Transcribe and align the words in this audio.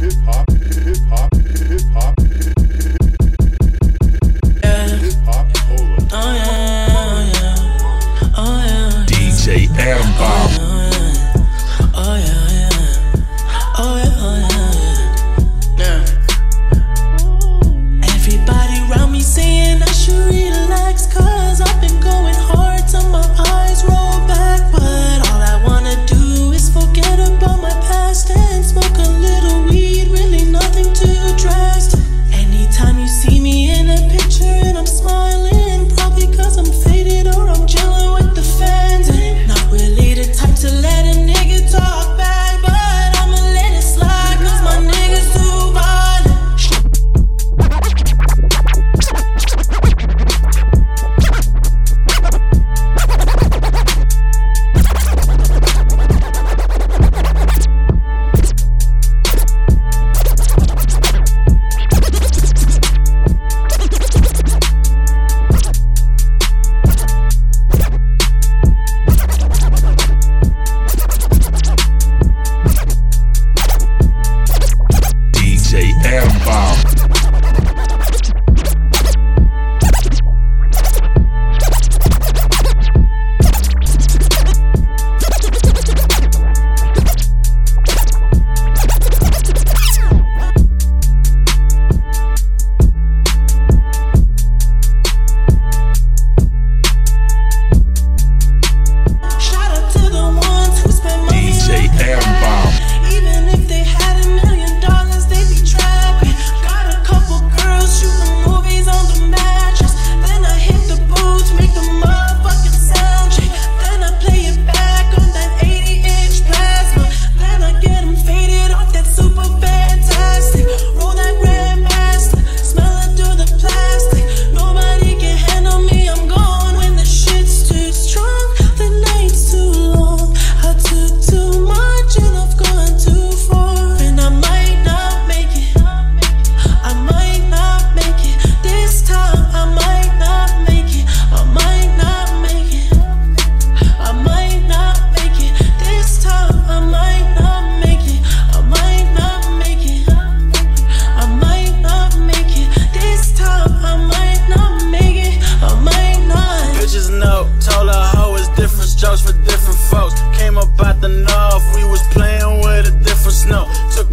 Hip-Hop, 0.00 0.44
Hip-Hop, 0.50 1.28
Hip-Hop. 1.34 2.03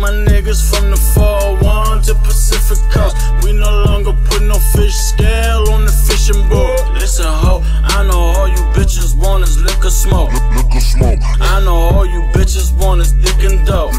my 0.02 0.10
niggas 0.10 0.68
from 0.68 0.90
the 0.90 0.98
401 1.14 2.02
to 2.02 2.16
Pacific 2.26 2.80
Coast. 2.90 3.16
We 3.44 3.54
no 3.54 3.84
longer 3.86 4.14
put 4.26 4.42
no 4.42 4.58
fish 4.74 4.96
scale 4.96 5.70
on 5.70 5.86
the 5.86 5.92
fishing 5.92 6.42
boat. 6.50 6.82
Listen, 6.96 7.28
ho, 7.28 7.62
I 7.64 8.04
know 8.08 8.34
all 8.34 8.48
you 8.48 8.64
bitches 8.74 9.16
want 9.16 9.44
is 9.44 9.62
liquor 9.62 9.92
smoke. 9.92 10.34
liquor 10.58 10.80
smoke. 10.80 11.20
I 11.40 11.64
know 11.64 11.76
all 11.94 12.06
you 12.08 12.22
bitches 12.34 12.74
want 12.82 13.02
is 13.02 13.14
dick 13.14 13.44
and 13.44 13.64
dope. 13.64 13.94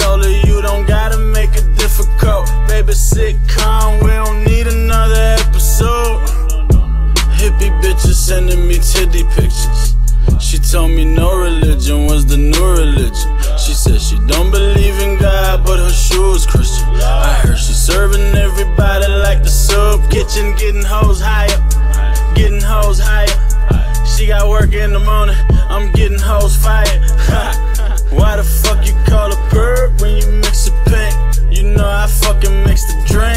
Told 0.00 0.24
her 0.24 0.34
you 0.48 0.62
don't 0.62 0.86
gotta 0.86 1.18
make 1.18 1.50
it 1.54 1.68
difficult. 1.76 2.48
Baby, 2.66 2.94
sitcom, 2.94 4.02
we 4.02 4.10
don't 4.12 4.44
need 4.44 4.66
another 4.66 5.36
episode. 5.44 6.24
Hippie 7.36 7.72
bitches 7.82 8.16
sending 8.16 8.66
me 8.66 8.78
titty 8.78 9.24
pictures. 9.36 9.94
She 10.40 10.58
told 10.58 10.90
me 10.90 11.04
no 11.04 11.36
religion 11.36 12.06
was 12.06 12.24
the 12.24 12.38
new 12.38 12.66
religion. 12.66 13.30
She 13.66 13.74
says 13.74 14.10
she 14.10 14.16
don't 14.28 14.52
believe 14.52 14.96
in 15.00 15.18
God, 15.18 15.66
but 15.66 15.80
her 15.80 15.90
shoes 15.90 16.46
Christian. 16.46 16.86
I 17.02 17.34
heard 17.42 17.58
she's 17.58 17.76
serving 17.76 18.36
everybody 18.36 19.08
like 19.08 19.42
the 19.42 19.48
soup 19.48 20.08
kitchen, 20.08 20.54
getting 20.54 20.84
hoes 20.84 21.20
higher, 21.20 21.58
getting 22.36 22.60
hoes 22.60 23.00
higher. 23.00 23.26
She 24.06 24.28
got 24.28 24.48
work 24.48 24.72
in 24.72 24.92
the 24.92 25.00
morning, 25.00 25.34
I'm 25.68 25.90
getting 25.90 26.20
hoes 26.20 26.54
fired. 26.54 26.86
Why 28.14 28.36
the 28.36 28.44
fuck 28.44 28.86
you 28.86 28.94
call 29.04 29.32
a 29.32 29.36
perp 29.50 30.00
when 30.00 30.14
you 30.14 30.30
mix 30.38 30.68
a 30.68 30.72
pink? 30.86 31.16
You 31.50 31.74
know 31.74 31.88
I 31.88 32.06
fucking 32.06 32.62
mix 32.62 32.84
the 32.86 32.94
drink. 33.10 33.35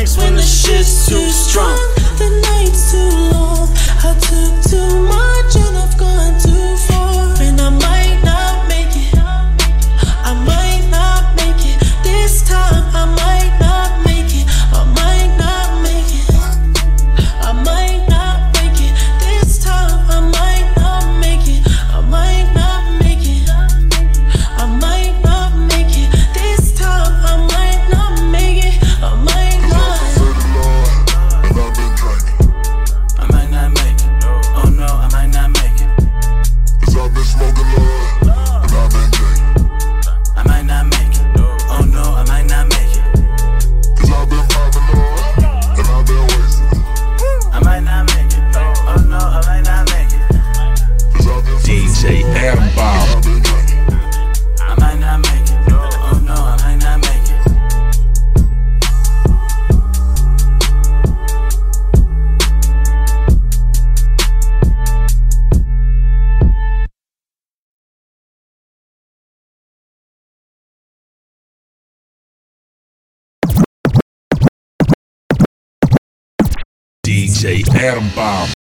Adam 77.45 78.09
Bomb. 78.15 78.58